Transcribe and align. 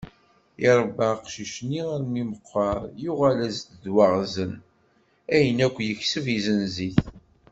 Iṛebba 0.65 1.05
aqcic-nni 1.15 1.81
armi 1.95 2.23
meqqer, 2.31 2.79
yuγal-as 3.03 3.57
d 3.83 3.85
waγzen 3.95 4.53
ayen 5.35 5.59
akk 5.67 5.77
yekseb, 5.87 6.25
yesenz-it. 6.33 6.99